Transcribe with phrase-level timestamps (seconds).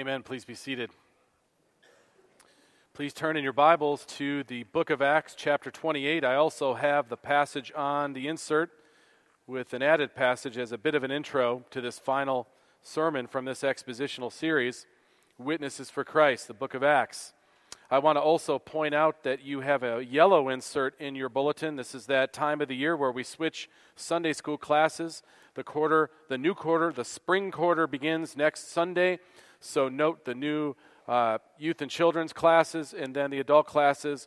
[0.00, 0.22] Amen.
[0.22, 0.88] Please be seated.
[2.94, 6.24] Please turn in your Bibles to the book of Acts, chapter 28.
[6.24, 8.70] I also have the passage on the insert
[9.46, 12.48] with an added passage as a bit of an intro to this final
[12.80, 14.86] sermon from this expositional series,
[15.36, 17.34] Witnesses for Christ, the book of Acts.
[17.90, 21.76] I want to also point out that you have a yellow insert in your bulletin.
[21.76, 25.22] This is that time of the year where we switch Sunday school classes.
[25.56, 29.18] The quarter, the new quarter, the spring quarter begins next Sunday.
[29.60, 30.74] So note the new
[31.06, 34.26] uh, youth and children's classes and then the adult classes,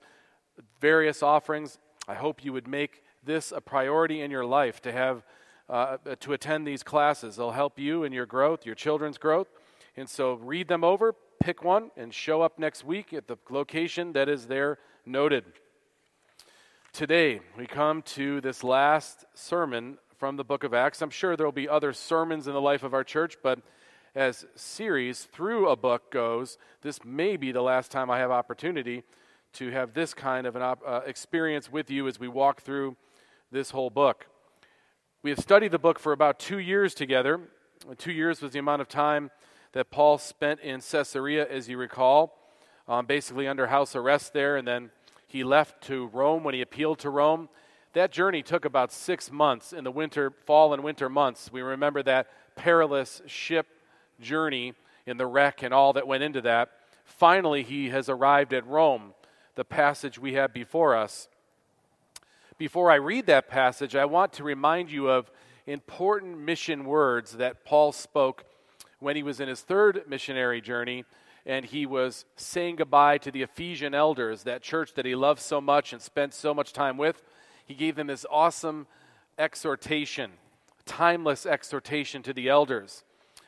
[0.79, 1.79] various offerings.
[2.07, 5.23] I hope you would make this a priority in your life to have
[5.69, 7.37] uh, to attend these classes.
[7.37, 9.47] They'll help you in your growth, your children's growth.
[9.95, 14.13] And so read them over, pick one and show up next week at the location
[14.13, 15.45] that is there noted.
[16.91, 21.01] Today, we come to this last sermon from the book of Acts.
[21.01, 23.59] I'm sure there will be other sermons in the life of our church, but
[24.15, 29.03] as series through a book goes, this may be the last time I have opportunity
[29.53, 32.95] to have this kind of an op- uh, experience with you as we walk through
[33.51, 34.27] this whole book.
[35.23, 37.39] We have studied the book for about two years together.
[37.97, 39.31] Two years was the amount of time
[39.73, 42.37] that Paul spent in Caesarea, as you recall,
[42.87, 44.91] um, basically under house arrest there, and then
[45.27, 47.49] he left to Rome when he appealed to Rome.
[47.93, 51.51] That journey took about six months in the winter, fall and winter months.
[51.51, 53.67] We remember that perilous ship
[54.23, 54.73] journey
[55.05, 56.71] in the wreck and all that went into that.
[57.05, 59.13] Finally, he has arrived at Rome,
[59.55, 61.27] the passage we have before us.
[62.57, 65.29] Before I read that passage, I want to remind you of
[65.67, 68.45] important mission words that Paul spoke
[68.99, 71.03] when he was in his third missionary journey
[71.45, 75.59] and he was saying goodbye to the Ephesian elders, that church that he loved so
[75.59, 77.21] much and spent so much time with.
[77.65, 78.87] He gave them this awesome
[79.37, 80.31] exhortation,
[80.85, 83.03] timeless exhortation to the elders.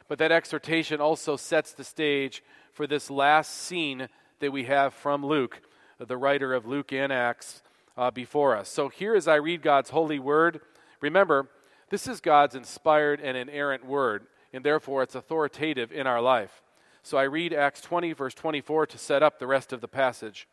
[0.07, 4.07] But that exhortation also sets the stage for this last scene
[4.39, 5.61] that we have from Luke,
[5.97, 7.61] the writer of Luke and Acts,
[7.97, 8.69] uh, before us.
[8.69, 10.59] So here, as I read God's holy word,
[11.01, 11.49] remember,
[11.89, 16.63] this is God's inspired and inerrant word and therefore it's authoritative in our life.
[17.03, 20.47] So I read Acts 20, verse 24, to set up the rest of the passage.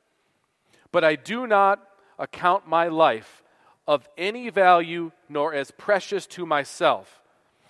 [0.91, 1.81] But I do not
[2.19, 3.45] account my life
[3.87, 7.22] of any value nor as precious to myself,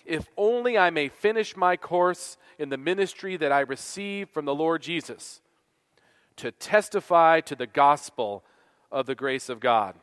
[0.04, 4.54] if only I may finish my course in the ministry that I received from the
[4.54, 5.40] Lord Jesus,
[6.36, 8.44] to testify to the gospel
[8.90, 9.94] of the grace of God.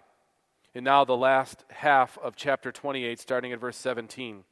[0.76, 4.44] And now, the last half of chapter 28, starting at verse 17.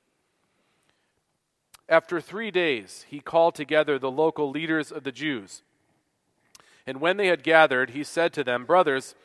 [1.90, 5.62] After three days, he called together the local leaders of the Jews.
[6.86, 9.16] And when they had gathered, he said to them, Brothers,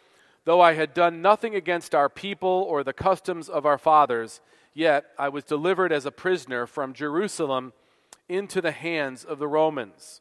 [0.44, 4.40] though I had done nothing against our people or the customs of our fathers,
[4.74, 7.72] yet I was delivered as a prisoner from Jerusalem
[8.28, 10.20] into the hands of the Romans.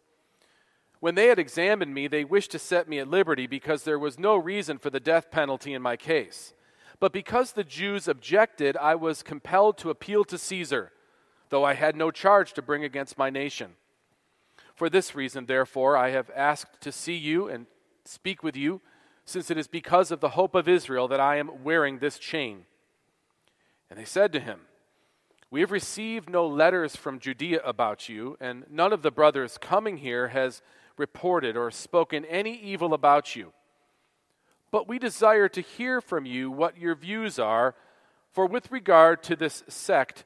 [0.99, 4.19] When they had examined me, they wished to set me at liberty because there was
[4.19, 6.53] no reason for the death penalty in my case.
[6.99, 10.91] But because the Jews objected, I was compelled to appeal to Caesar
[11.51, 13.73] though I had no charge to bring against my nation.
[14.73, 17.67] For this reason, therefore, I have asked to see you and
[18.05, 18.81] speak with you,
[19.25, 22.65] since it is because of the hope of Israel that I am wearing this chain.
[23.91, 24.61] And they said to him,
[25.51, 29.97] We have received no letters from Judea about you, and none of the brothers coming
[29.97, 30.61] here has
[30.95, 33.51] reported or spoken any evil about you.
[34.71, 37.75] But we desire to hear from you what your views are,
[38.31, 40.23] for with regard to this sect,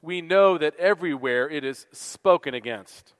[0.00, 3.12] we know that everywhere it is spoken against.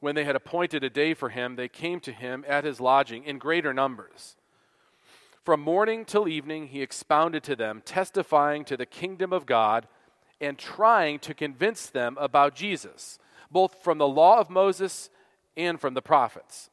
[0.00, 3.24] When they had appointed a day for him, they came to him at his lodging
[3.24, 4.36] in greater numbers.
[5.44, 9.88] From morning till evening, he expounded to them, testifying to the kingdom of God
[10.40, 13.18] and trying to convince them about Jesus,
[13.50, 15.10] both from the law of Moses
[15.56, 16.70] and from the prophets.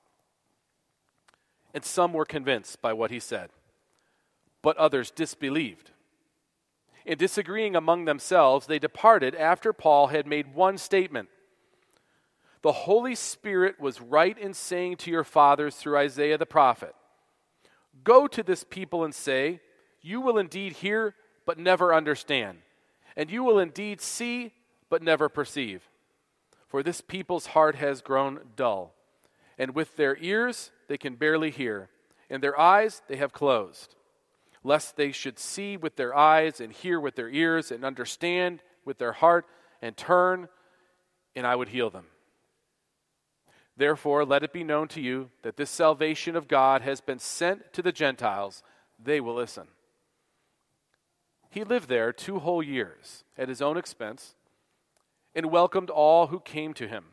[1.73, 3.49] And some were convinced by what he said,
[4.61, 5.91] but others disbelieved.
[7.05, 11.29] In disagreeing among themselves, they departed after Paul had made one statement
[12.61, 16.93] The Holy Spirit was right in saying to your fathers through Isaiah the prophet,
[18.03, 19.61] Go to this people and say,
[20.01, 21.15] You will indeed hear,
[21.45, 22.59] but never understand,
[23.15, 24.53] and you will indeed see,
[24.89, 25.89] but never perceive.
[26.67, 28.93] For this people's heart has grown dull,
[29.57, 31.89] and with their ears they can barely hear,
[32.29, 33.95] and their eyes they have closed
[34.63, 38.97] lest they should see with their eyes and hear with their ears and understand with
[38.97, 39.45] their heart
[39.81, 40.47] and turn,
[41.35, 42.05] and I would heal them.
[43.79, 47.71] Therefore, let it be known to you that this salvation of God has been sent
[47.71, 48.61] to the Gentiles.
[49.01, 49.67] They will listen.
[51.49, 54.35] He lived there two whole years at his own expense
[55.33, 57.05] and welcomed all who came to him,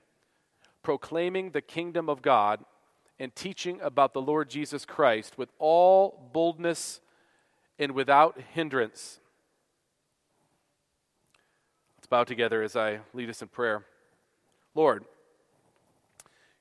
[0.82, 2.64] proclaiming the kingdom of God
[3.20, 7.00] and teaching about the Lord Jesus Christ with all boldness
[7.78, 9.20] and without hindrance.
[11.96, 13.86] Let's bow together as I lead us in prayer.
[14.74, 15.04] Lord,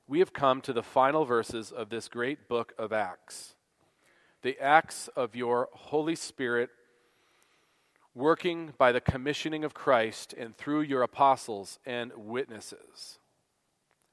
[0.08, 3.54] we have come to the final verses of this great book of Acts.
[4.42, 6.70] The acts of your Holy Spirit
[8.14, 13.18] working by the commissioning of Christ and through your apostles and witnesses.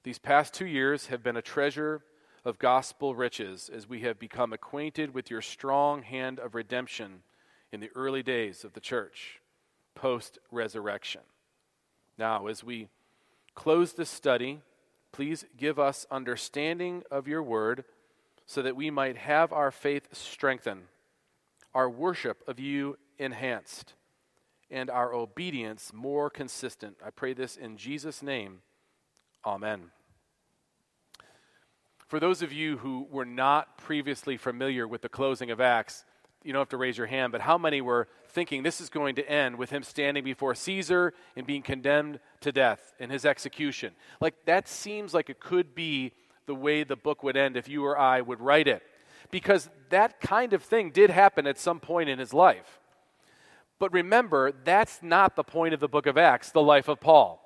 [0.03, 2.03] These past two years have been a treasure
[2.43, 7.21] of gospel riches as we have become acquainted with your strong hand of redemption
[7.71, 9.39] in the early days of the church,
[9.95, 11.21] post resurrection.
[12.17, 12.89] Now, as we
[13.55, 14.61] close this study,
[15.13, 17.85] please give us understanding of your word
[18.45, 20.81] so that we might have our faith strengthened,
[21.73, 23.93] our worship of you enhanced,
[24.69, 26.97] and our obedience more consistent.
[27.05, 28.63] I pray this in Jesus' name.
[29.45, 29.91] Amen.
[32.07, 36.05] For those of you who were not previously familiar with the closing of Acts,
[36.43, 39.15] you don't have to raise your hand, but how many were thinking this is going
[39.15, 43.93] to end with him standing before Caesar and being condemned to death in his execution?
[44.19, 46.11] Like, that seems like it could be
[46.45, 48.83] the way the book would end if you or I would write it.
[49.31, 52.79] Because that kind of thing did happen at some point in his life.
[53.79, 57.39] But remember, that's not the point of the book of Acts, the life of Paul.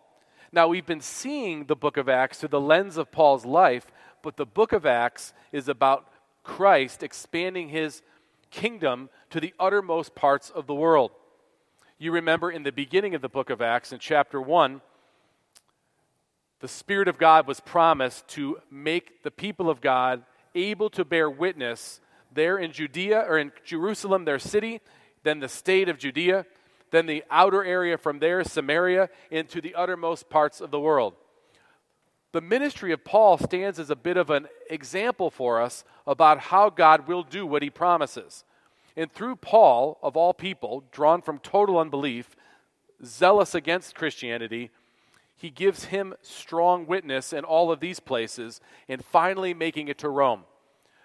[0.52, 3.88] Now, we've been seeing the book of Acts through the lens of Paul's life,
[4.24, 6.08] but the book of Acts is about
[6.44, 8.02] Christ expanding his
[8.50, 11.12] kingdom to the uttermost parts of the world.
[11.98, 14.82] You remember in the beginning of the book of Acts, in chapter 1,
[16.60, 20.24] the Spirit of God was promised to make the people of God
[20.56, 22.00] able to bear witness
[22.32, 24.82] there in Judea or in Jerusalem, their city,
[25.24, 26.46] then the state of Judea,
[26.92, 31.14] then the outer area from there, Samaria, into the uttermost parts of the world.
[32.38, 36.70] The ministry of Paul stands as a bit of an example for us about how
[36.70, 38.44] God will do what he promises.
[38.96, 42.36] And through Paul, of all people, drawn from total unbelief,
[43.04, 44.70] zealous against Christianity,
[45.36, 50.10] he gives him strong witness in all of these places and finally making it to
[50.10, 50.44] Rome,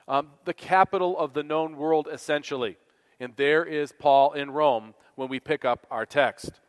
[0.06, 2.76] um, the capital of the known world essentially.
[3.18, 6.60] And there is Paul in Rome when we pick up our text.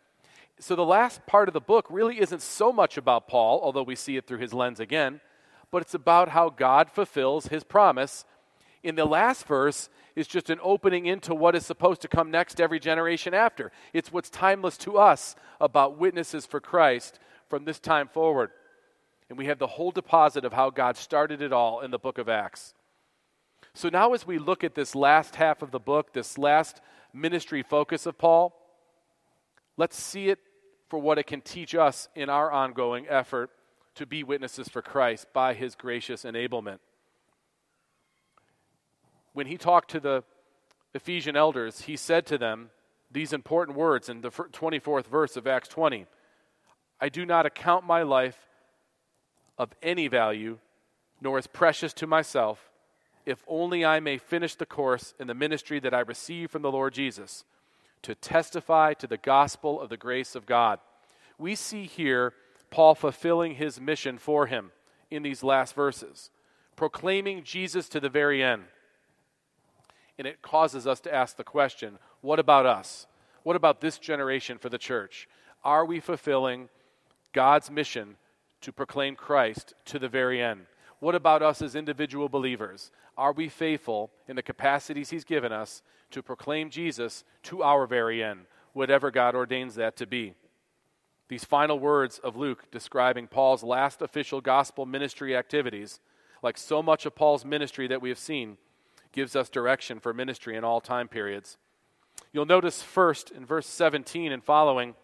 [0.64, 3.98] So the last part of the book really isn't so much about Paul, although we
[3.98, 5.20] see it through his lens again,
[5.72, 8.24] but it's about how God fulfills his promise.
[8.82, 12.62] In the last verse is just an opening into what is supposed to come next
[12.62, 13.74] every generation after.
[13.92, 17.20] It's what's timeless to us about witnesses for Christ
[17.50, 18.50] from this time forward.
[19.28, 22.18] And we have the whole deposit of how God started it all in the book
[22.18, 22.74] of Acts.
[23.74, 26.80] So now, as we look at this last half of the book, this last
[27.12, 28.58] ministry focus of Paul,
[29.76, 30.40] let's see it
[30.94, 33.50] for what it can teach us in our ongoing effort
[33.96, 36.78] to be witnesses for Christ by his gracious enablement.
[39.34, 40.24] When he talked to the
[40.94, 42.70] Ephesian elders, he said to them
[43.12, 46.06] these important words in the 24th verse of Acts 20
[47.02, 48.38] I do not account my life
[49.58, 50.60] of any value,
[51.20, 52.70] nor as precious to myself,
[53.26, 56.72] if only I may finish the course in the ministry that I received from the
[56.72, 57.46] Lord Jesus
[58.04, 60.80] to testify to the gospel of the grace of God.
[61.38, 62.34] We see here
[62.70, 64.72] Paul fulfilling his mission for him
[65.10, 66.30] in these last verses,
[66.76, 68.64] proclaiming Jesus to the very end.
[70.18, 73.08] And it causes us to ask the question what about us?
[73.44, 75.28] What about this generation for the church?
[75.64, 76.70] Are we fulfilling
[77.34, 78.16] God's mission
[78.62, 80.62] to proclaim Christ to the very end?
[81.00, 82.92] What about us as individual believers?
[83.18, 88.24] Are we faithful in the capacities He's given us to proclaim Jesus to our very
[88.24, 90.34] end, whatever God ordains that to be?
[91.30, 96.00] These final words of Luke describing Paul's last official gospel ministry activities,
[96.42, 98.58] like so much of Paul's ministry that we have seen,
[99.12, 101.58] gives us direction for ministry in all time periods.
[102.32, 104.96] You'll notice first in verse 17 and following,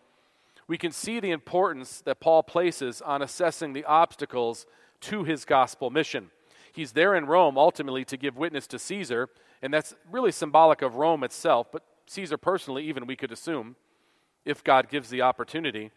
[0.67, 4.67] we can see the importance that Paul places on assessing the obstacles
[5.01, 6.29] to his gospel mission.
[6.71, 9.29] He's there in Rome ultimately to give witness to Caesar,
[9.61, 13.75] and that's really symbolic of Rome itself, but Caesar personally, even we could assume,
[14.45, 15.91] if God gives the opportunity.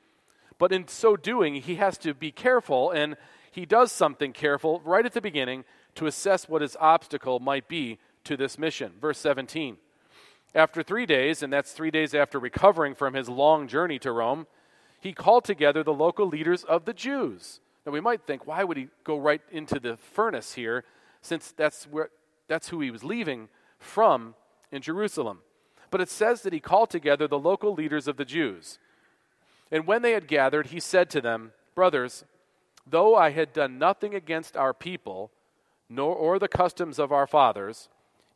[0.58, 3.16] But in so doing, he has to be careful, and
[3.50, 5.64] he does something careful right at the beginning
[5.94, 8.92] to assess what his obstacle might be to this mission.
[9.00, 9.78] Verse 17.
[10.54, 14.46] After three days, and that's three days after recovering from his long journey to Rome,
[15.00, 18.76] he called together the local leaders of the Jews now we might think, why would
[18.76, 20.84] he go right into the furnace here,
[21.20, 22.10] since that's where
[22.48, 23.48] that's who he was leaving
[23.78, 24.34] from
[24.70, 25.38] in Jerusalem.
[25.90, 28.78] But it says that he called together the local leaders of the Jews.
[29.70, 32.24] And when they had gathered, he said to them, Brothers,
[32.86, 35.30] though I had done nothing against our people,
[35.88, 37.88] nor or the customs of our fathers,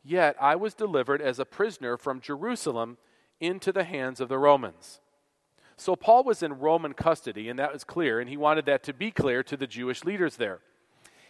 [0.03, 2.97] yet I was delivered as a prisoner from Jerusalem
[3.39, 4.99] into the hands of the Romans.
[5.77, 8.93] So Paul was in Roman custody, and that was clear, and he wanted that to
[8.93, 10.59] be clear to the Jewish leaders there.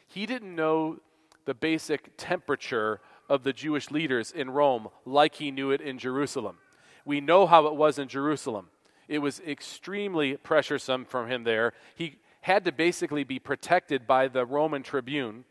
[0.08, 1.00] He didn't know
[1.44, 6.58] the basic temperature of the Jewish leaders in Rome like he knew it in Jerusalem.
[7.04, 8.68] We know how it was in Jerusalem.
[9.10, 11.74] It was extremely pressuresome from him there.
[11.96, 15.44] He had to basically be protected by the Roman tribune.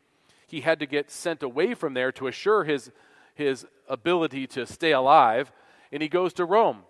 [0.47, 2.91] He had to get sent away from there to assure his,
[3.35, 5.53] his ability to stay alive,
[5.93, 6.85] and he goes to Rome.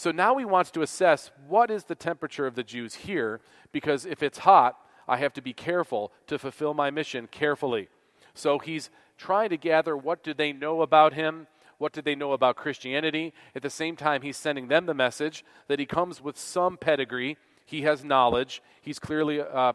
[0.00, 4.06] So now he wants to assess what is the temperature of the Jews here, because
[4.06, 7.90] if it's hot, I have to be careful to fulfill my mission carefully.
[8.32, 8.88] So he's
[9.18, 13.34] trying to gather what do they know about him, what do they know about Christianity.
[13.54, 17.36] At the same time, he's sending them the message that he comes with some pedigree,
[17.66, 19.74] he has knowledge, he's clearly a,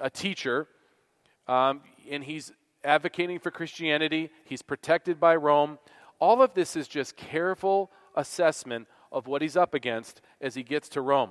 [0.00, 0.66] a teacher,
[1.46, 2.50] um, and he's
[2.82, 5.78] advocating for Christianity, he's protected by Rome.
[6.18, 10.88] All of this is just careful assessment of what he's up against as he gets
[10.90, 11.30] to Rome.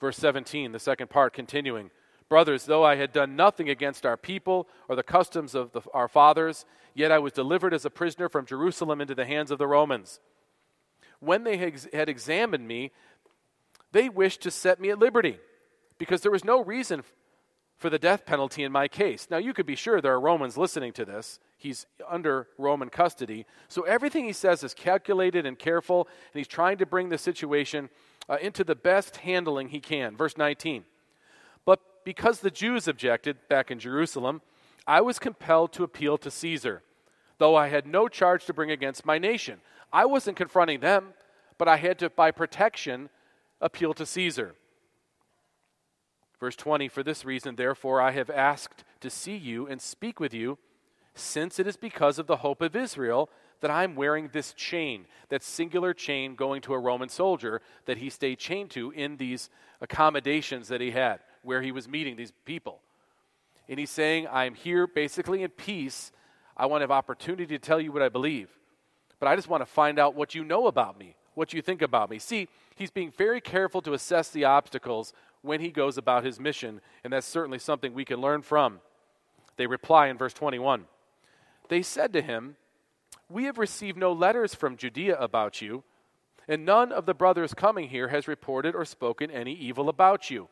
[0.00, 1.90] Verse 17, the second part, continuing.
[2.28, 6.08] Brothers, though I had done nothing against our people or the customs of the, our
[6.08, 6.64] fathers,
[6.94, 10.20] yet I was delivered as a prisoner from Jerusalem into the hands of the Romans.
[11.18, 12.92] When they had examined me,
[13.92, 15.38] they wished to set me at liberty
[15.98, 17.02] because there was no reason
[17.80, 19.28] for the death penalty in my case.
[19.30, 21.40] Now, you could be sure there are Romans listening to this.
[21.56, 23.46] He's under Roman custody.
[23.68, 27.88] So everything he says is calculated and careful, and he's trying to bring the situation
[28.28, 30.14] uh, into the best handling he can.
[30.14, 30.84] Verse 19.
[31.64, 34.42] But because the Jews objected back in Jerusalem,
[34.86, 36.82] I was compelled to appeal to Caesar,
[37.38, 39.62] though I had no charge to bring against my nation.
[39.90, 41.14] I wasn't confronting them,
[41.56, 43.08] but I had to, by protection,
[43.58, 44.54] appeal to Caesar.
[46.40, 50.34] Verse 20 For this reason, therefore, I have asked to see you and speak with
[50.34, 50.58] you,
[51.14, 53.28] since it is because of the hope of Israel
[53.60, 58.08] that I'm wearing this chain, that singular chain going to a Roman soldier that he
[58.08, 59.50] stayed chained to in these
[59.82, 62.80] accommodations that he had, where he was meeting these people.
[63.68, 66.10] And he's saying, I'm here basically in peace.
[66.56, 68.48] I want to have opportunity to tell you what I believe.
[69.18, 71.82] But I just want to find out what you know about me, what you think
[71.82, 72.18] about me.
[72.18, 76.80] See, he's being very careful to assess the obstacles when he goes about his mission,
[77.02, 78.80] and that's certainly something we can learn from.
[79.56, 80.84] They reply in verse 21.
[81.68, 82.56] They said to him,
[83.28, 85.84] We have received no letters from Judea about you,
[86.48, 90.48] and none of the brothers coming here has reported or spoken any evil about you.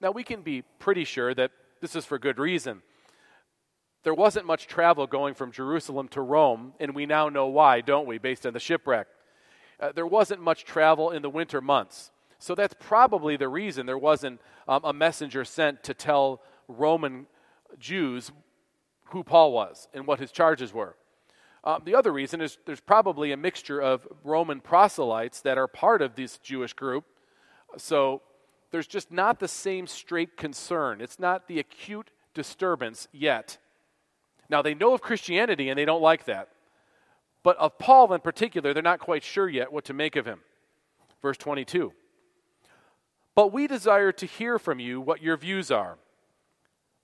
[0.00, 2.82] Now, we can be pretty sure that this is for good reason.
[4.02, 8.06] There wasn't much travel going from Jerusalem to Rome, and we now know why, don't
[8.06, 9.08] we, based on the shipwreck.
[9.78, 12.10] Uh, there wasn't much travel in the winter months.
[12.40, 17.26] So that's probably the reason there wasn't um, a messenger sent to tell Roman
[17.78, 18.32] Jews
[19.04, 20.96] who Paul was and what his charges were.
[21.62, 26.00] Um, the other reason is there's probably a mixture of Roman proselytes that are part
[26.00, 27.04] of this Jewish group.
[27.76, 28.22] So
[28.70, 31.02] there's just not the same straight concern.
[31.02, 33.58] It's not the acute disturbance yet.
[34.48, 36.48] Now, they know of Christianity and they don't like that.
[37.42, 40.40] But of Paul in particular, they're not quite sure yet what to make of him.
[41.20, 41.92] Verse 22
[43.34, 45.98] but we desire to hear from you what your views are.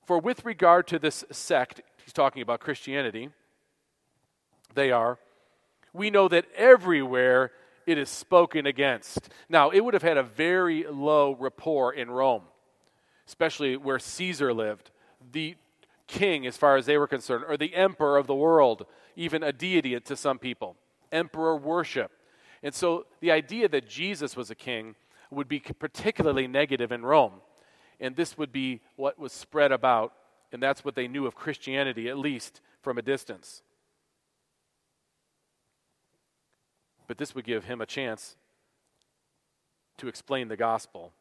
[0.05, 3.31] For with regard to this sect, he's talking about Christianity,
[4.75, 5.19] they are,
[5.93, 7.51] we know that everywhere
[7.87, 9.31] it is spoken against.
[9.49, 12.43] Now, it would have had a very low rapport in Rome,
[13.27, 14.91] especially where Caesar lived,
[15.33, 15.57] the
[16.07, 19.53] king, as far as they were concerned, or the emperor of the world, even a
[19.53, 20.77] deity to some people,
[21.11, 22.13] emperor worship.
[22.63, 24.95] And so the idea that Jesus was a king
[25.31, 27.41] would be particularly negative in Rome.
[28.01, 30.13] And this would be what was spread about,
[30.53, 33.63] and that's what they knew of Christianity, at least from a distance.
[37.07, 38.37] But this would give him a chance
[39.99, 41.13] to explain the gospel,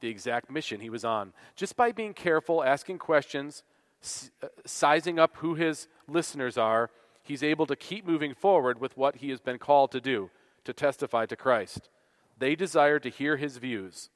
[0.00, 3.62] the exact mission he was on, just by being careful, asking questions,
[4.42, 6.90] uh, sizing up who his listeners are.
[7.22, 10.30] He's able to keep moving forward with what he has been called to do
[10.64, 11.88] to testify to Christ.
[12.38, 14.10] They desire to hear his views.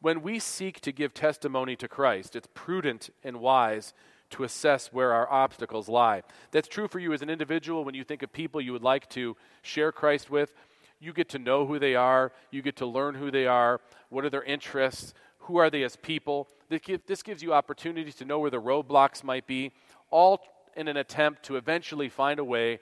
[0.00, 3.94] When we seek to give testimony to Christ, it's prudent and wise
[4.30, 6.22] to assess where our obstacles lie.
[6.50, 9.08] That's true for you as an individual when you think of people you would like
[9.10, 10.54] to share Christ with.
[11.00, 14.24] You get to know who they are, you get to learn who they are, what
[14.24, 16.48] are their interests, who are they as people.
[16.68, 19.72] This gives you opportunities to know where the roadblocks might be,
[20.10, 20.40] all
[20.76, 22.78] in an attempt to eventually find a way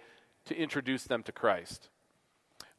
[0.47, 1.89] to introduce them to Christ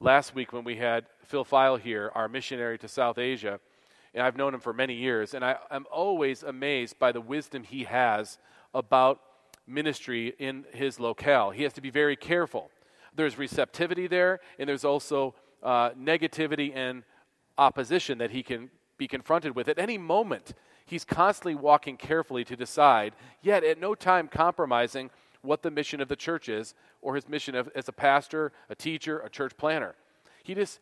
[0.03, 3.59] last week when we had Phil File here, our missionary to South Asia,
[4.13, 7.63] and I've known him for many years, and I, I'm always amazed by the wisdom
[7.63, 8.37] he has
[8.73, 9.21] about
[9.65, 11.51] ministry in his locale.
[11.51, 12.69] He has to be very careful.
[13.15, 17.03] There's receptivity there, and there's also uh, negativity and
[17.57, 20.53] opposition that he can be confronted with at any moment.
[20.85, 25.09] He's constantly walking carefully to decide, yet at no time compromising
[25.41, 28.75] what the mission of the church is or his mission of, as a pastor, a
[28.75, 29.95] teacher, a church planner.
[30.43, 30.79] He just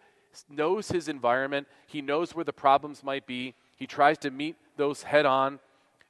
[0.49, 3.53] knows his environment, he knows where the problems might be.
[3.75, 5.59] He tries to meet those head on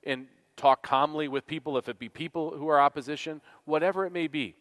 [0.03, 4.27] and talk calmly with people, if it be people who are opposition, whatever it may
[4.27, 4.55] be.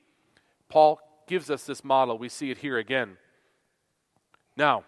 [0.69, 2.19] Paul gives us this model.
[2.19, 3.17] We see it here again.
[4.57, 4.85] Now,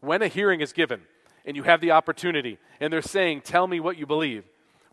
[0.00, 1.02] when a hearing is given
[1.44, 4.44] and you have the opportunity and they're saying, Tell me what you believe,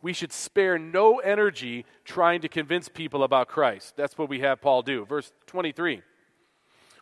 [0.02, 3.96] we should spare no energy trying to convince people about Christ.
[3.96, 5.06] That's what we have Paul do.
[5.06, 6.02] Verse 23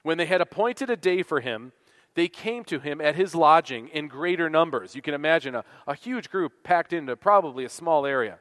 [0.04, 1.72] When they had appointed a day for him,
[2.15, 4.96] they came to him at his lodging in greater numbers.
[4.96, 8.39] You can imagine a, a huge group packed into probably a small area.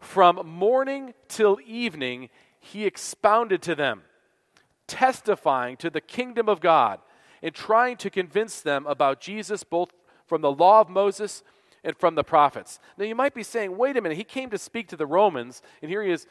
[0.00, 4.02] From morning till evening, he expounded to them,
[4.86, 7.00] testifying to the kingdom of God
[7.42, 9.90] and trying to convince them about Jesus both
[10.26, 11.44] from the law of Moses
[11.84, 12.80] and from the prophets.
[12.98, 15.62] Now, you might be saying, wait a minute, he came to speak to the Romans,
[15.80, 16.26] and here he is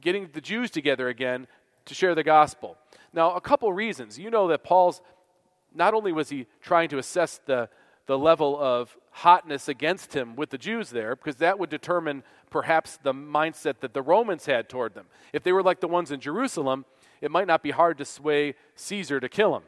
[0.00, 1.48] getting the Jews together again
[1.86, 2.76] to share the gospel.
[3.12, 4.18] Now, a couple reasons.
[4.18, 5.00] You know that Paul's
[5.74, 7.68] not only was he trying to assess the,
[8.06, 12.98] the level of hotness against him with the Jews there, because that would determine perhaps
[13.02, 15.06] the mindset that the Romans had toward them.
[15.32, 16.84] If they were like the ones in Jerusalem,
[17.20, 19.62] it might not be hard to sway Caesar to kill him.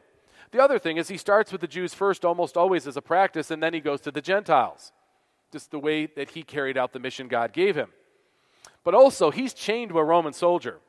[0.51, 3.49] The other thing is he starts with the Jews first, almost always as a practice,
[3.49, 4.91] and then he goes to the Gentiles.
[5.51, 7.89] Just the way that he carried out the mission God gave him.
[8.83, 10.79] But also, he's chained to a Roman soldier.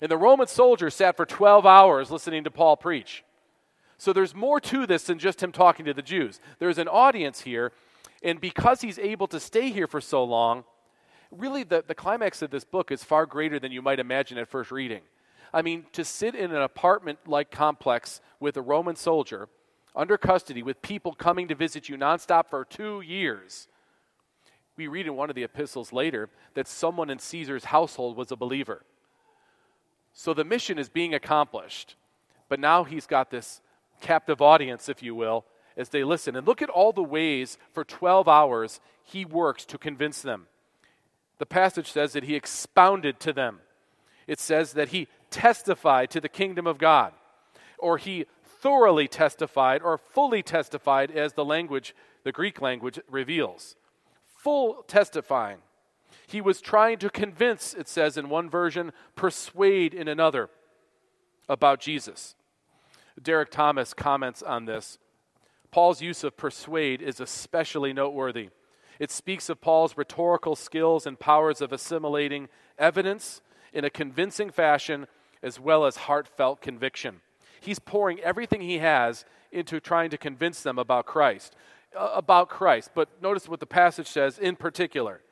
[0.00, 3.24] And the Roman soldier sat for 12 hours listening to Paul preach.
[4.00, 6.40] So there's more to this than just him talking to the Jews.
[6.58, 7.70] There's an audience here,
[8.22, 10.64] and because he's able to stay here for so long,
[11.30, 14.48] really the, the climax of this book is far greater than you might imagine at
[14.48, 15.02] first reading.
[15.52, 19.50] I mean, to sit in an apartment like complex with a Roman soldier
[19.94, 23.68] under custody with people coming to visit you nonstop for two years.
[24.78, 28.36] We read in one of the epistles later that someone in Caesar's household was a
[28.36, 28.82] believer.
[30.14, 31.96] So the mission is being accomplished.
[32.48, 33.60] But now he's got this
[34.00, 35.44] captive audience, if you will,
[35.76, 36.36] as they listen.
[36.36, 40.46] And look at all the ways for 12 hours he works to convince them.
[41.38, 43.60] The passage says that he expounded to them,
[44.26, 47.12] it says that he testified to the kingdom of God,
[47.78, 53.74] or he thoroughly testified, or fully testified, as the language, the Greek language, reveals.
[54.36, 55.58] Full testifying.
[56.26, 60.50] He was trying to convince, it says in one version, persuade in another
[61.48, 62.34] about Jesus.
[63.22, 64.98] Derek Thomas comments on this.
[65.70, 68.48] Paul's use of persuade is especially noteworthy.
[68.98, 73.40] It speaks of Paul's rhetorical skills and powers of assimilating evidence
[73.72, 75.06] in a convincing fashion
[75.42, 77.20] as well as heartfelt conviction.
[77.60, 81.56] He's pouring everything he has into trying to convince them about Christ.
[81.96, 82.90] Uh, about Christ.
[82.94, 85.22] But notice what the passage says in particular.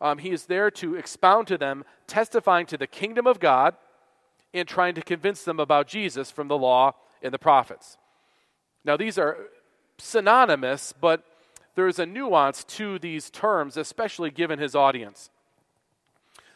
[0.00, 3.74] Um, he is there to expound to them, testifying to the kingdom of God
[4.54, 7.96] and trying to convince them about Jesus from the law and the prophets.
[8.84, 9.38] Now, these are
[9.98, 11.24] synonymous, but
[11.74, 15.30] there's a nuance to these terms, especially given his audience.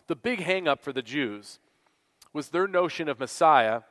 [0.07, 1.59] The big hangup for the Jews
[2.33, 3.83] was their notion of Messiah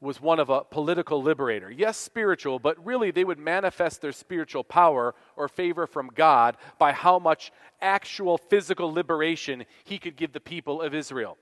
[0.00, 1.70] was one of a political liberator.
[1.70, 6.92] Yes, spiritual, but really they would manifest their spiritual power or favor from God by
[6.92, 11.38] how much actual physical liberation he could give the people of Israel.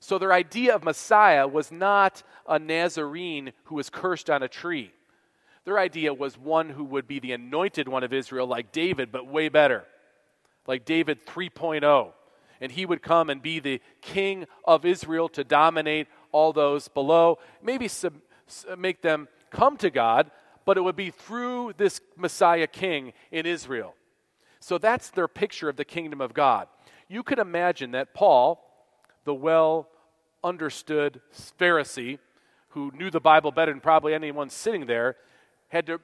[0.00, 4.92] So their idea of Messiah was not a Nazarene who was cursed on a tree.
[5.64, 9.26] Their idea was one who would be the anointed one of Israel, like David, but
[9.26, 9.84] way better,
[10.66, 12.12] like David 3.0.
[12.60, 17.38] And he would come and be the king of Israel to dominate all those below,
[17.62, 18.14] maybe sub,
[18.76, 20.30] make them come to God,
[20.64, 23.94] but it would be through this Messiah king in Israel.
[24.60, 26.68] So that's their picture of the kingdom of God.
[27.08, 28.62] You could imagine that Paul,
[29.28, 29.86] the well
[30.42, 31.20] understood
[31.60, 32.18] Pharisee
[32.70, 35.16] who knew the Bible better than probably anyone sitting there,
[35.68, 36.00] had to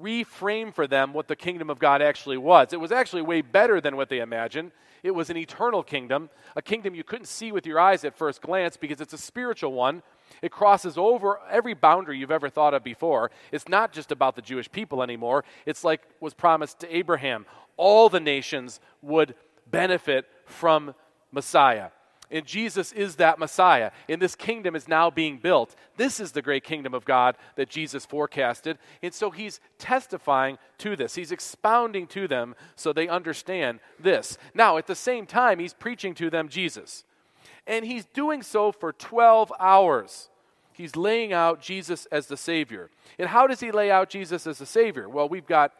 [0.00, 2.72] reframe for them what the kingdom of God actually was.
[2.72, 4.70] It was actually way better than what they imagined.
[5.02, 8.42] It was an eternal kingdom, a kingdom you couldn't see with your eyes at first
[8.42, 10.04] glance because it's a spiritual one.
[10.40, 13.32] It crosses over every boundary you've ever thought of before.
[13.50, 15.44] It's not just about the Jewish people anymore.
[15.66, 17.44] It's like was promised to Abraham.
[17.76, 19.34] All the nations would
[19.68, 20.94] benefit from
[21.32, 21.88] Messiah.
[22.30, 23.92] And Jesus is that Messiah.
[24.08, 25.76] And this kingdom is now being built.
[25.96, 28.78] This is the great kingdom of God that Jesus forecasted.
[29.02, 31.14] And so he's testifying to this.
[31.14, 34.38] He's expounding to them so they understand this.
[34.54, 37.04] Now, at the same time, he's preaching to them Jesus.
[37.66, 40.28] And he's doing so for 12 hours.
[40.72, 42.90] He's laying out Jesus as the Savior.
[43.18, 45.08] And how does he lay out Jesus as the Savior?
[45.08, 45.72] Well, we've got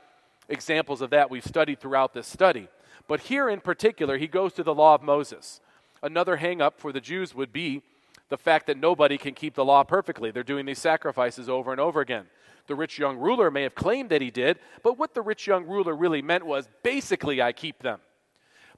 [0.48, 2.68] examples of that we've studied throughout this study.
[3.08, 5.60] But here in particular, he goes to the law of Moses.
[6.02, 7.82] Another hangup for the Jews would be
[8.28, 10.30] the fact that nobody can keep the law perfectly.
[10.30, 12.26] They're doing these sacrifices over and over again.
[12.66, 15.66] The rich young ruler may have claimed that he did, but what the rich young
[15.66, 18.00] ruler really meant was basically, I keep them.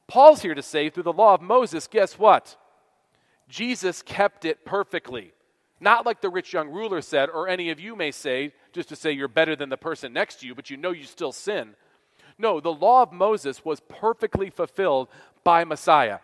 [0.06, 2.56] Paul's here to say, through the law of Moses, guess what?
[3.48, 5.32] Jesus kept it perfectly.
[5.80, 8.96] Not like the rich young ruler said, or any of you may say, just to
[8.96, 11.74] say you're better than the person next to you, but you know you still sin.
[12.36, 15.08] No, the law of Moses was perfectly fulfilled
[15.44, 16.18] by Messiah.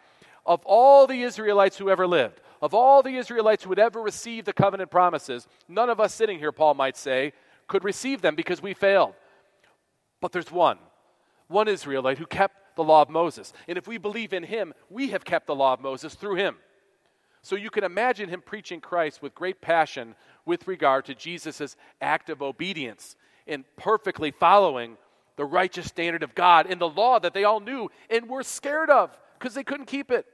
[0.46, 4.44] Of all the Israelites who ever lived, of all the Israelites who would ever receive
[4.44, 7.33] the covenant promises, none of us sitting here, Paul might say,
[7.68, 9.14] could receive them because we failed.
[10.20, 10.78] But there's one,
[11.48, 13.52] one Israelite who kept the law of Moses.
[13.68, 16.57] And if we believe in him, we have kept the law of Moses through him.
[17.42, 20.14] So you can imagine him preaching Christ with great passion
[20.46, 24.96] with regard to Jesus' act of obedience in perfectly following
[25.37, 28.88] the righteous standard of God in the law that they all knew and were scared
[28.88, 30.26] of because they couldn't keep it.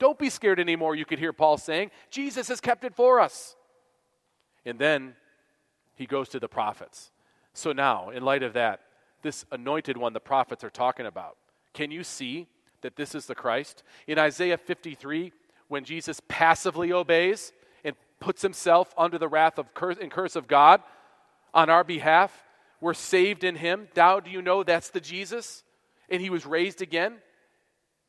[0.00, 1.92] Don't be scared anymore, you could hear Paul saying.
[2.10, 3.54] Jesus has kept it for us.
[4.66, 5.14] And then
[5.94, 7.12] he goes to the prophets.
[7.52, 8.80] So now, in light of that,
[9.22, 11.36] this anointed one the prophets are talking about,
[11.74, 12.48] can you see
[12.80, 13.84] that this is the Christ?
[14.08, 15.32] In Isaiah 53,
[15.68, 17.52] when Jesus passively obeys
[17.84, 20.82] and puts himself under the wrath of curse, and curse of God
[21.54, 22.32] on our behalf.
[22.80, 23.88] We're saved in him.
[23.94, 25.62] Now, do you know that's the Jesus?
[26.08, 27.18] And he was raised again.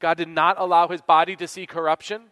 [0.01, 2.23] God did not allow his body to see corruption.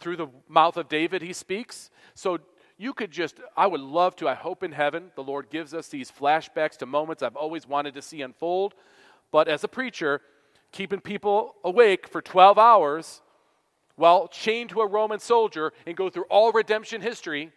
[0.00, 1.90] Through the mouth of David, he speaks.
[2.14, 2.38] So
[2.76, 5.88] you could just, I would love to, I hope in heaven, the Lord gives us
[5.88, 8.74] these flashbacks to moments I've always wanted to see unfold.
[9.30, 10.20] But as a preacher,
[10.72, 13.22] keeping people awake for 12 hours
[13.96, 17.52] while chained to a Roman soldier and go through all redemption history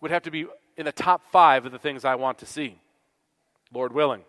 [0.00, 2.78] would have to be in the top five of the things I want to see,
[3.72, 4.22] Lord willing.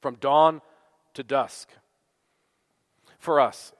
[0.00, 0.62] From dawn
[1.14, 1.68] to dusk.
[3.24, 3.72] For us,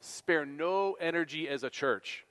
[0.00, 2.26] spare no energy as a church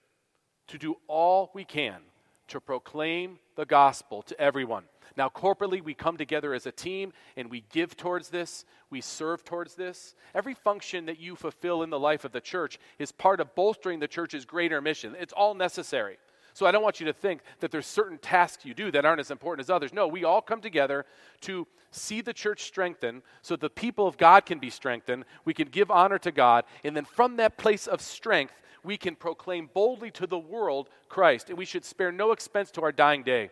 [0.67, 2.01] to do all we can
[2.49, 4.83] to proclaim the gospel to everyone.
[5.17, 9.43] Now, corporately, we come together as a team and we give towards this, we serve
[9.43, 10.13] towards this.
[10.35, 13.99] Every function that you fulfill in the life of the church is part of bolstering
[13.99, 15.15] the church's greater mission.
[15.19, 16.19] It's all necessary.
[16.53, 19.21] So I don't want you to think that there's certain tasks you do that aren't
[19.21, 19.91] as important as others.
[19.91, 21.07] No, we all come together
[21.41, 25.25] to see the church strengthen so the people of God can be strengthened.
[25.45, 26.65] We can give honor to God.
[26.83, 31.49] And then from that place of strength, we can proclaim boldly to the world Christ.
[31.49, 33.51] And we should spare no expense to our dying day.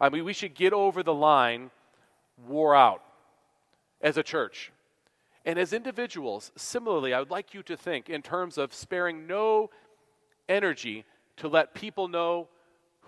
[0.00, 1.70] I mean, we should get over the line,
[2.46, 3.02] wore out,
[4.00, 4.72] as a church.
[5.44, 9.70] And as individuals, similarly, I would like you to think in terms of sparing no
[10.48, 11.04] energy
[11.38, 12.48] to let people know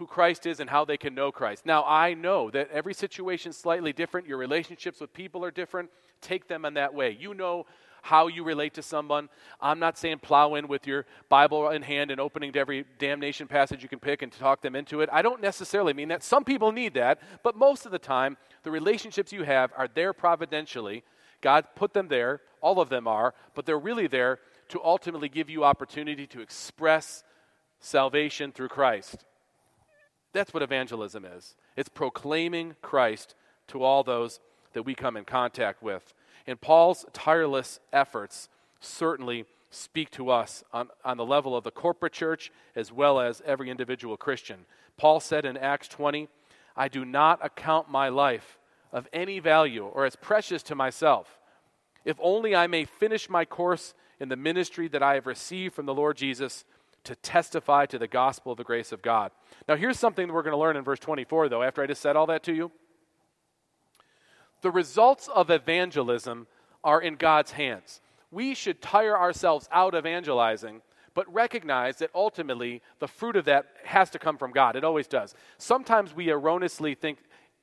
[0.00, 1.66] who Christ is and how they can know Christ.
[1.66, 4.26] Now, I know that every situation is slightly different.
[4.26, 5.90] Your relationships with people are different.
[6.22, 7.14] Take them in that way.
[7.20, 7.66] You know
[8.00, 9.28] how you relate to someone.
[9.60, 13.46] I'm not saying plow in with your Bible in hand and opening to every damnation
[13.46, 15.10] passage you can pick and talk them into it.
[15.12, 16.22] I don't necessarily mean that.
[16.22, 20.14] Some people need that, but most of the time, the relationships you have are there
[20.14, 21.04] providentially.
[21.42, 24.38] God put them there, all of them are, but they're really there
[24.70, 27.22] to ultimately give you opportunity to express
[27.80, 29.26] salvation through Christ.
[30.32, 31.56] That's what evangelism is.
[31.76, 33.34] It's proclaiming Christ
[33.68, 34.40] to all those
[34.72, 36.14] that we come in contact with.
[36.46, 38.48] And Paul's tireless efforts
[38.80, 43.42] certainly speak to us on, on the level of the corporate church as well as
[43.44, 44.66] every individual Christian.
[44.96, 46.28] Paul said in Acts 20,
[46.76, 48.58] I do not account my life
[48.92, 51.38] of any value or as precious to myself,
[52.04, 55.86] if only I may finish my course in the ministry that I have received from
[55.86, 56.64] the Lord Jesus
[57.04, 59.30] to testify to the gospel of the grace of God.
[59.68, 62.02] Now, here's something that we're going to learn in verse 24, though, after I just
[62.02, 62.70] said all that to you.
[64.62, 66.46] The results of evangelism
[66.84, 68.00] are in God's hands.
[68.30, 70.82] We should tire ourselves out evangelizing,
[71.14, 74.76] but recognize that ultimately the fruit of that has to come from God.
[74.76, 75.34] It always does.
[75.58, 77.18] Sometimes we erroneously think,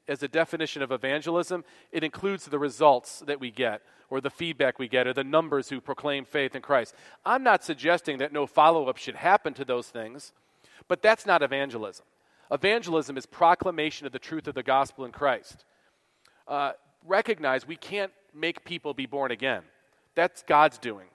[0.08, 4.80] as a definition of evangelism, it includes the results that we get, or the feedback
[4.80, 6.96] we get, or the numbers who proclaim faith in Christ.
[7.26, 10.34] I'm not suggesting that no follow up should happen to those things,
[10.88, 12.06] but that's not evangelism.
[12.52, 15.66] Evangelism is proclamation of the truth of the gospel in Christ.
[16.48, 16.72] Uh,
[17.06, 19.64] recognize we can't make people be born again.
[20.16, 21.08] That's God's doing.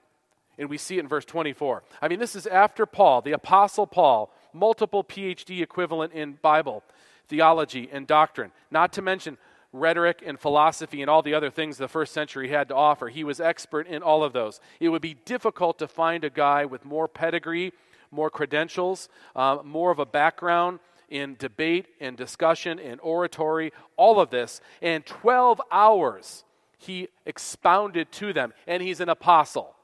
[0.58, 1.82] And we see it in verse 24.
[2.02, 6.82] I mean, this is after Paul, the Apostle Paul, multiple PhD equivalent in Bible,
[7.32, 9.38] theology, and doctrine, not to mention
[9.72, 13.08] rhetoric and philosophy and all the other things the first century had to offer.
[13.08, 14.60] He was expert in all of those.
[14.80, 17.72] It would be difficult to find a guy with more pedigree,
[18.10, 24.28] more credentials, uh, more of a background in debate and discussion and oratory, all of
[24.28, 24.60] this.
[24.82, 26.44] And 12 hours
[26.76, 29.74] he expounded to them, and he's an apostle.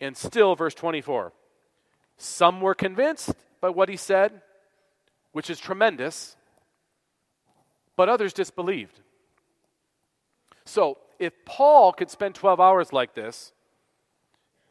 [0.00, 1.32] And still, verse 24,
[2.16, 4.42] some were convinced by what he said,
[5.36, 6.34] which is tremendous,
[7.94, 9.00] but others disbelieved.
[10.64, 13.52] So, if Paul could spend 12 hours like this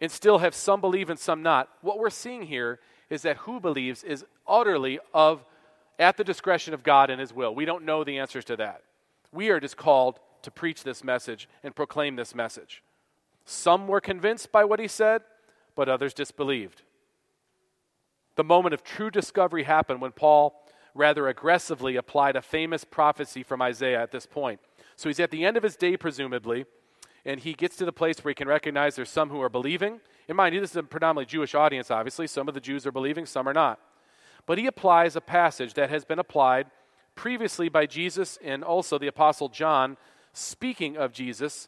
[0.01, 2.79] and still have some believe and some not, what we're seeing here
[3.11, 5.45] is that who believes is utterly of
[5.99, 7.53] at the discretion of God and his will.
[7.53, 8.81] We don't know the answers to that.
[9.31, 12.81] We are just called to preach this message and proclaim this message.
[13.45, 15.21] Some were convinced by what he said,
[15.75, 16.81] but others disbelieved.
[18.35, 20.61] The moment of true discovery happened when Paul
[20.93, 24.59] rather aggressively applied a famous prophecy from Isaiah at this point.
[24.95, 26.65] So he's at the end of his day, presumably,
[27.25, 29.99] and he gets to the place where he can recognize there's some who are believing.
[30.27, 32.27] In mind this is a predominantly Jewish audience, obviously.
[32.27, 33.79] Some of the Jews are believing, some are not.
[34.45, 36.67] But he applies a passage that has been applied
[37.15, 39.97] previously by Jesus and also the Apostle John,
[40.33, 41.67] speaking of Jesus,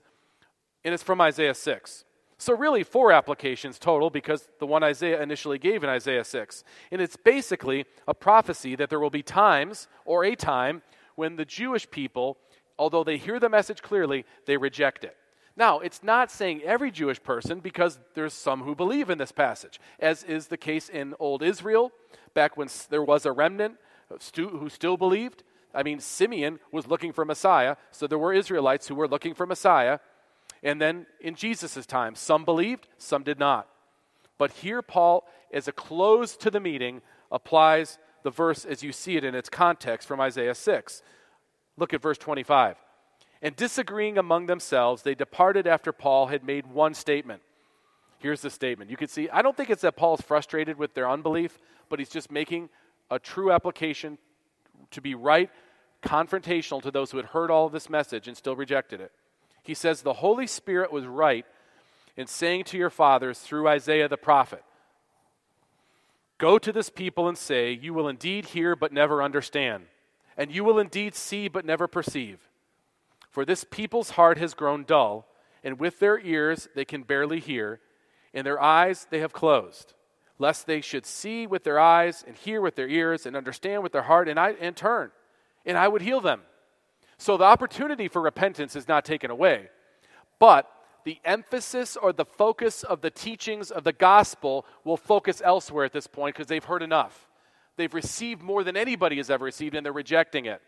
[0.83, 2.05] and it's from Isaiah 6.
[2.39, 6.63] So, really, four applications total because the one Isaiah initially gave in Isaiah 6.
[6.91, 10.83] And it's basically a prophecy that there will be times or a time
[11.15, 12.37] when the Jewish people,
[12.77, 15.17] although they hear the message clearly, they reject it.
[15.55, 19.79] Now, it's not saying every Jewish person because there's some who believe in this passage,
[19.99, 21.91] as is the case in Old Israel,
[22.35, 23.77] back when there was a remnant
[24.35, 25.41] who still believed.
[25.73, 29.47] I mean, Simeon was looking for Messiah, so there were Israelites who were looking for
[29.47, 29.97] Messiah.
[30.63, 33.67] And then in Jesus' time, some believed, some did not.
[34.37, 39.17] But here, Paul, as a close to the meeting, applies the verse as you see
[39.17, 41.01] it in its context from Isaiah 6.
[41.77, 42.77] Look at verse 25.
[43.41, 47.41] And disagreeing among themselves, they departed after Paul had made one statement.
[48.19, 48.89] Here's the statement.
[48.89, 52.09] You can see, I don't think it's that Paul's frustrated with their unbelief, but he's
[52.09, 52.69] just making
[53.11, 54.17] a true application
[54.91, 55.51] to be right,
[56.01, 59.11] confrontational to those who had heard all of this message and still rejected it.
[59.67, 61.45] He says, The Holy Spirit was right
[62.15, 64.63] in saying to your fathers through Isaiah the prophet,
[66.37, 69.87] Go to this people and say, You will indeed hear but never understand,
[70.37, 72.47] and you will indeed see but never perceive.
[73.29, 75.27] For this people's heart has grown dull,
[75.65, 77.81] and with their ears they can barely hear,
[78.33, 79.95] and their eyes they have closed,
[80.39, 83.91] lest they should see with their eyes, and hear with their ears, and understand with
[83.91, 85.11] their heart, and, I, and turn,
[85.65, 86.43] and I would heal them.
[87.17, 89.69] So the opportunity for repentance is not taken away.
[90.39, 90.69] But
[91.03, 95.93] the emphasis or the focus of the teachings of the gospel will focus elsewhere at
[95.93, 97.27] this point because they've heard enough.
[97.77, 100.61] They've received more than anybody has ever received, and they're rejecting it.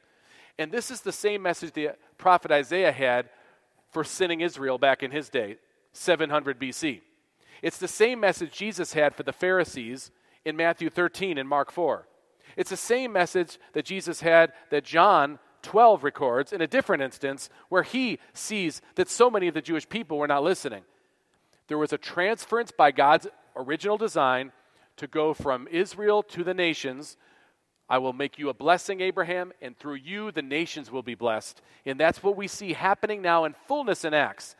[0.58, 3.30] And this is the same message the prophet Isaiah had
[3.90, 5.58] for sinning Israel back in his day,
[5.94, 7.02] 700 BC.
[7.62, 10.12] It's the same message Jesus had for the Pharisees
[10.46, 12.08] in Matthew 13 and Mark 4.
[12.56, 17.50] It's the same message that Jesus had that John 12 records in a different instance
[17.70, 20.84] where he sees that so many of the Jewish people were not listening.
[21.68, 24.52] There was a transference by God's original design
[24.98, 27.18] to go from Israel to the nations.
[27.88, 31.62] I will make you a blessing, Abraham, and through you the nations will be blessed.
[31.86, 34.56] And that's what we see happening now in fullness in Acts.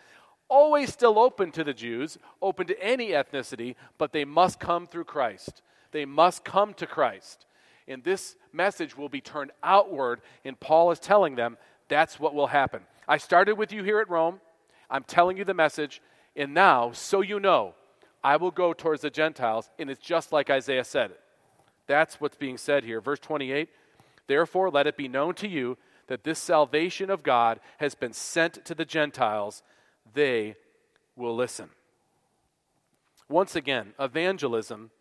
[0.48, 5.04] Always still open to the Jews, open to any ethnicity, but they must come through
[5.04, 5.62] Christ.
[5.92, 7.46] They must come to Christ
[7.90, 10.22] and this message will be turned outward.
[10.46, 11.58] And Paul is telling them
[11.90, 12.84] that's what will happen.
[13.08, 14.40] I started with you here at Rome.
[14.90, 16.02] I'm telling you the message.
[16.36, 17.74] And now, so you know,
[18.24, 19.70] I will go towards the Gentiles.
[19.80, 21.20] And it's just like Isaiah said it.
[21.88, 23.02] That's what's being said here.
[23.02, 23.68] Verse 28
[24.28, 25.76] Therefore, let it be known to you
[26.06, 29.64] that this salvation of God has been sent to the Gentiles.
[30.14, 30.56] They
[31.16, 31.70] will listen.
[33.28, 34.92] Once again, evangelism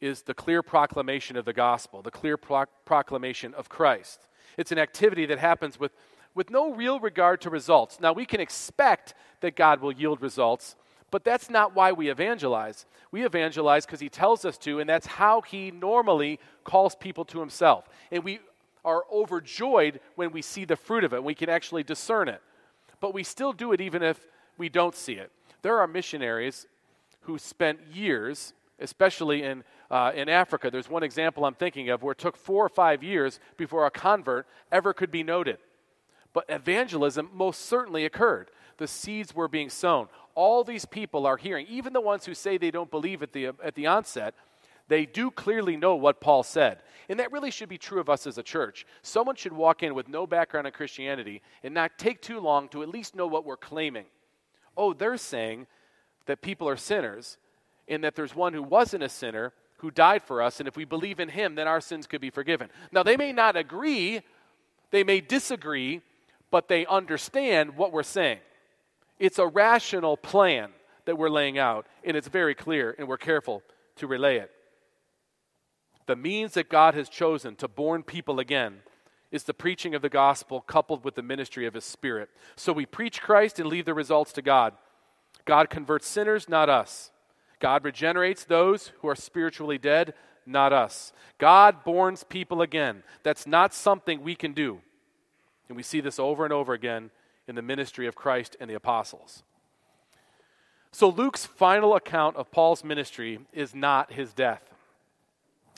[0.00, 4.26] is the clear proclamation of the gospel, the clear pro- proclamation of Christ.
[4.56, 5.92] It's an activity that happens with,
[6.34, 8.00] with no real regard to results.
[8.00, 10.76] Now, we can expect that God will yield results,
[11.10, 12.86] but that's not why we evangelize.
[13.10, 17.40] We evangelize because He tells us to, and that's how He normally calls people to
[17.40, 17.88] Himself.
[18.10, 18.40] And we
[18.84, 22.40] are overjoyed when we see the fruit of it, we can actually discern it.
[23.00, 25.30] But we still do it even if we don't see it.
[25.62, 26.66] There are missionaries
[27.22, 32.12] who spent years, especially in uh, in Africa, there's one example I'm thinking of where
[32.12, 35.58] it took four or five years before a convert ever could be noted.
[36.32, 38.50] But evangelism most certainly occurred.
[38.76, 40.08] The seeds were being sown.
[40.36, 43.46] all these people are hearing, even the ones who say they don't believe at the,
[43.62, 44.34] at the onset,
[44.88, 46.82] they do clearly know what Paul said.
[47.08, 48.86] And that really should be true of us as a church.
[49.02, 52.82] Someone should walk in with no background in Christianity and not take too long to
[52.82, 54.06] at least know what we're claiming.
[54.76, 55.66] Oh, they're saying
[56.26, 57.38] that people are sinners
[57.86, 60.84] and that there's one who wasn't a sinner who died for us, and if we
[60.84, 62.68] believe in him, then our sins could be forgiven.
[62.92, 64.20] Now, they may not agree,
[64.90, 66.02] they may disagree,
[66.50, 68.38] but they understand what we're saying.
[69.18, 70.70] It's a rational plan
[71.04, 73.62] that we're laying out, and it's very clear, and we're careful
[73.96, 74.50] to relay it.
[76.06, 78.80] The means that God has chosen to born people again
[79.30, 82.28] is the preaching of the gospel coupled with the ministry of his spirit.
[82.56, 84.74] So we preach Christ and leave the results to God.
[85.44, 87.12] God converts sinners, not us.
[87.60, 90.14] God regenerates those who are spiritually dead,
[90.46, 91.12] not us.
[91.38, 93.02] God borns people again.
[93.22, 94.80] That's not something we can do.
[95.68, 97.10] And we see this over and over again
[97.46, 99.44] in the ministry of Christ and the apostles.
[100.90, 104.62] So Luke's final account of Paul's ministry is not his death.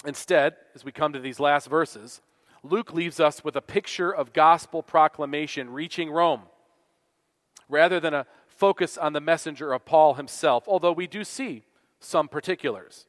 [0.07, 2.23] Instead, as we come to these last verses,
[2.63, 6.43] Luke leaves us with a picture of gospel proclamation reaching Rome
[7.69, 11.65] rather than a focus on the messenger of Paul himself, although we do see
[12.05, 13.07] some particulars.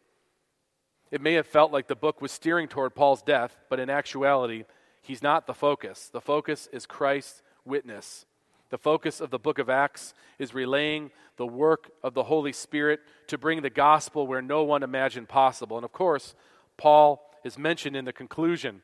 [1.12, 4.64] It may have felt like the book was steering toward Paul's death, but in actuality,
[5.02, 6.10] he's not the focus.
[6.12, 8.26] The focus is Christ's witness.
[8.70, 13.02] The focus of the book of Acts is relaying the work of the Holy Spirit
[13.28, 15.78] to bring the gospel where no one imagined possible.
[15.78, 16.34] And of course,
[16.78, 18.82] Paul is mentioned in the conclusion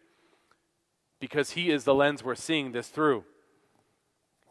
[1.20, 3.24] because he is the lens we're seeing this through.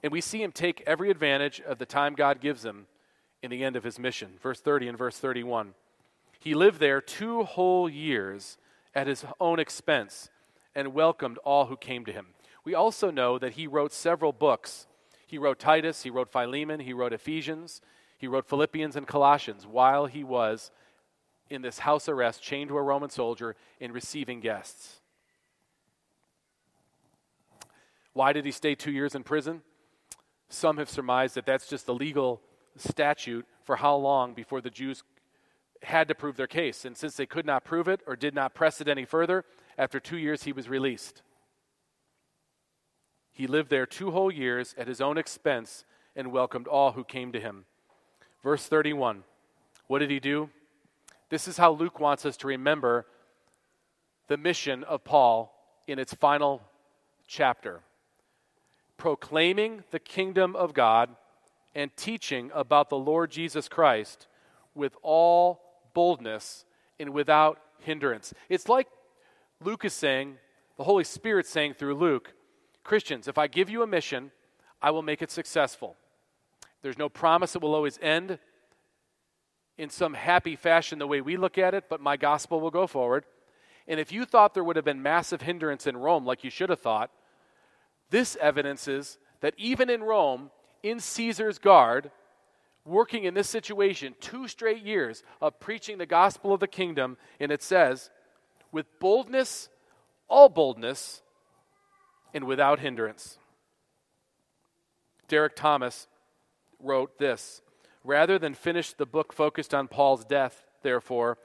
[0.02, 2.86] And we see him take every advantage of the time God gives him
[3.42, 4.32] in the end of his mission.
[4.42, 5.74] Verse 30 and verse 31.
[6.40, 8.58] He lived there two whole years
[8.94, 10.30] at his own expense
[10.74, 12.28] and welcomed all who came to him.
[12.64, 14.86] We also know that he wrote several books.
[15.26, 17.80] He wrote Titus, he wrote Philemon, he wrote Ephesians,
[18.16, 20.70] he wrote Philippians and Colossians while he was
[21.50, 25.00] in this house arrest, chained to a Roman soldier, in receiving guests.
[28.12, 29.62] Why did he stay two years in prison?
[30.48, 32.42] Some have surmised that that's just the legal
[32.76, 35.02] statute for how long before the Jews
[35.82, 36.84] had to prove their case.
[36.84, 39.44] And since they could not prove it or did not press it any further,
[39.76, 41.22] after two years he was released.
[43.32, 45.84] He lived there two whole years at his own expense
[46.16, 47.64] and welcomed all who came to him.
[48.42, 49.22] Verse 31.
[49.86, 50.50] What did he do?
[51.30, 53.06] This is how Luke wants us to remember
[54.26, 55.54] the mission of Paul
[55.86, 56.62] in its final
[57.26, 57.82] chapter
[58.98, 61.10] proclaiming the kingdom of God
[61.74, 64.26] and teaching about the Lord Jesus Christ
[64.74, 65.60] with all
[65.94, 66.64] boldness
[66.98, 68.32] and without hindrance.
[68.48, 68.88] It's like
[69.62, 70.36] Luke is saying,
[70.76, 72.32] the Holy Spirit saying through Luke,
[72.84, 74.30] Christians, if I give you a mission,
[74.80, 75.96] I will make it successful.
[76.82, 78.38] There's no promise it will always end
[79.76, 82.86] in some happy fashion the way we look at it, but my gospel will go
[82.86, 83.24] forward.
[83.86, 86.70] And if you thought there would have been massive hindrance in Rome, like you should
[86.70, 87.10] have thought,
[88.10, 90.50] this evidences that even in Rome,
[90.82, 92.10] in Caesar's guard,
[92.84, 97.52] working in this situation, two straight years of preaching the gospel of the kingdom, and
[97.52, 98.10] it says,
[98.72, 99.68] with boldness,
[100.28, 101.22] all boldness,
[102.34, 103.38] and without hindrance.
[105.28, 106.06] Derek Thomas
[106.80, 107.62] wrote this
[108.04, 111.38] Rather than finish the book focused on Paul's death, therefore,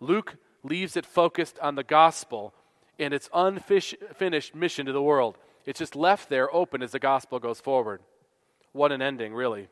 [0.00, 2.52] Luke leaves it focused on the gospel
[2.98, 5.38] and its unfinished mission to the world.
[5.64, 8.02] It's just left there open as the gospel goes forward.
[8.72, 9.68] What an ending, really.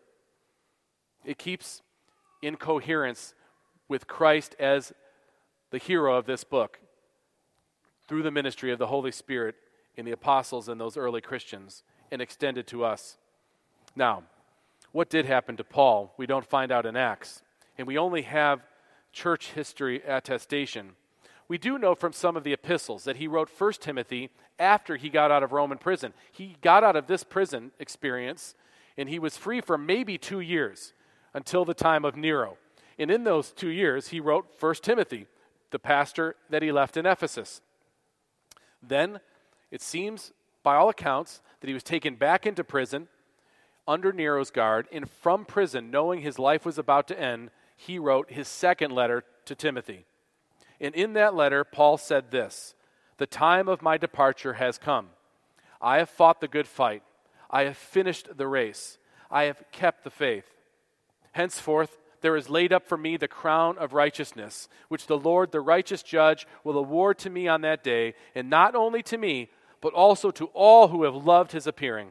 [1.25, 1.83] It keeps
[2.43, 3.35] in coherence
[3.89, 4.93] with Christ as
[5.71, 6.81] the hero of this book
[8.09, 9.55] through the ministry of the Holy Spirit
[9.97, 13.19] in the apostles and those early Christians and extended to us.
[13.95, 14.23] Now,
[14.93, 16.15] what did happen to Paul?
[16.17, 17.43] We don't find out in Acts,
[17.77, 18.63] and we only have
[19.13, 20.93] church history attestation.
[21.49, 25.09] We do know from some of the epistles that he wrote 1 Timothy after he
[25.09, 26.13] got out of Roman prison.
[26.33, 28.55] He got out of this prison experience
[28.99, 30.93] and he was free for maybe two years
[31.33, 32.59] until the time of Nero.
[32.99, 35.27] And in those two years, he wrote 1 Timothy,
[35.71, 37.63] the pastor that he left in Ephesus.
[38.83, 39.21] Then
[39.71, 40.33] it seems,
[40.65, 43.07] by all accounts, that he was taken back into prison
[43.87, 48.31] under Nero's guard, and from prison, knowing his life was about to end, he wrote
[48.33, 50.05] his second letter to Timothy.
[50.81, 52.75] And in that letter, Paul said this
[53.17, 55.09] The time of my departure has come.
[55.81, 57.03] I have fought the good fight.
[57.51, 58.99] I have finished the race.
[59.31, 60.47] I have kept the faith.
[61.33, 65.61] Henceforth, there is laid up for me the crown of righteousness, which the Lord, the
[65.61, 69.93] righteous judge, will award to me on that day, and not only to me, but
[69.93, 72.11] also to all who have loved his appearing.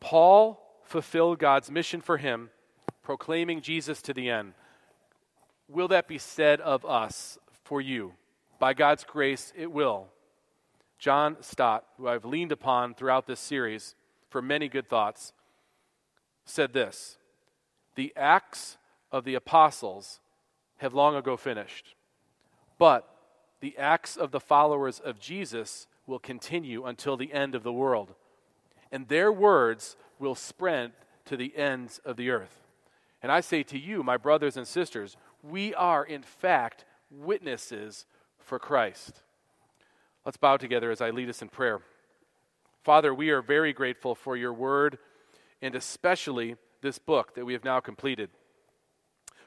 [0.00, 2.50] Paul fulfilled God's mission for him
[3.02, 4.54] proclaiming Jesus to the end.
[5.68, 8.14] Will that be said of us for you?
[8.58, 10.08] By God's grace, it will.
[10.98, 13.94] John Stott, who I've leaned upon throughout this series
[14.28, 15.32] for many good thoughts,
[16.44, 17.18] said this
[17.94, 18.78] The Acts
[19.12, 20.20] of the Apostles
[20.78, 21.94] have long ago finished,
[22.78, 23.08] but
[23.60, 28.14] the acts of the followers of Jesus will continue until the end of the world,
[28.92, 30.92] and their words will spread
[31.24, 32.60] to the ends of the earth.
[33.22, 38.04] And I say to you, my brothers and sisters, we are in fact witnesses
[38.38, 39.22] for Christ.
[40.24, 41.80] Let's bow together as I lead us in prayer.
[42.82, 44.98] Father, we are very grateful for your word
[45.60, 48.30] and especially this book that we have now completed.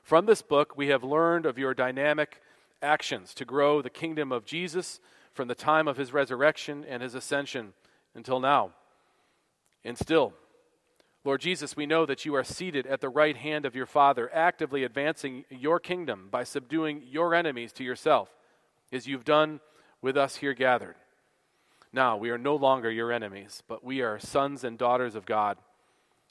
[0.03, 2.41] From this book, we have learned of your dynamic
[2.81, 4.99] actions to grow the kingdom of Jesus
[5.33, 7.73] from the time of his resurrection and his ascension
[8.15, 8.71] until now.
[9.83, 10.33] And still,
[11.23, 14.29] Lord Jesus, we know that you are seated at the right hand of your Father,
[14.33, 18.29] actively advancing your kingdom by subduing your enemies to yourself,
[18.91, 19.59] as you've done
[20.01, 20.95] with us here gathered.
[21.93, 25.57] Now, we are no longer your enemies, but we are sons and daughters of God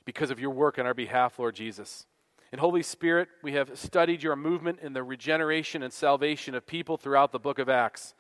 [0.05, 2.07] because of your work on our behalf, Lord Jesus.
[2.53, 6.97] In Holy Spirit, we have studied your movement in the regeneration and salvation of people
[6.97, 8.15] throughout the book of Acts,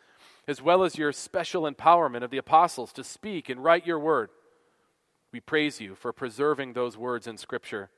[0.48, 4.30] as well as your special empowerment of the apostles to speak and write your word.
[5.32, 7.90] We praise you for preserving those words in Scripture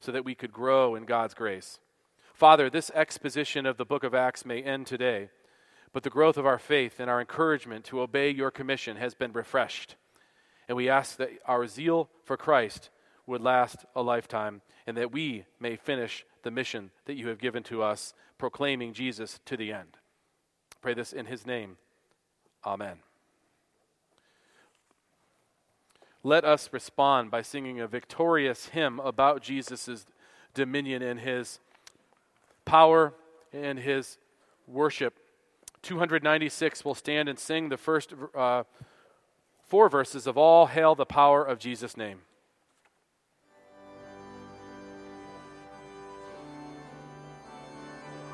[0.00, 1.80] so that we could grow in God's grace.
[2.32, 5.30] Father, this exposition of the book of Acts may end today,
[5.96, 9.32] but the growth of our faith and our encouragement to obey your commission has been
[9.32, 9.96] refreshed.
[10.68, 12.90] And we ask that our zeal for Christ
[13.26, 17.62] would last a lifetime and that we may finish the mission that you have given
[17.62, 19.96] to us, proclaiming Jesus to the end.
[20.82, 21.78] Pray this in his name.
[22.66, 22.98] Amen.
[26.22, 30.04] Let us respond by singing a victorious hymn about Jesus'
[30.52, 31.58] dominion and his
[32.66, 33.14] power
[33.50, 34.18] and his
[34.66, 35.20] worship.
[35.86, 38.64] 296 will stand and sing the first uh,
[39.68, 42.22] four verses of All Hail the Power of Jesus' Name.